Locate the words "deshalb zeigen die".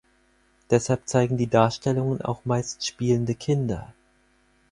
0.71-1.45